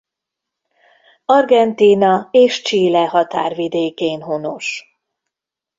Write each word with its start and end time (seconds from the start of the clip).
Argentína 1.25 2.27
és 2.31 2.61
Chile 2.61 3.05
határvidékén 3.07 4.21
honos. 4.21 4.97